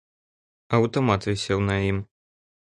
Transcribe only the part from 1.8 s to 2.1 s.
ім.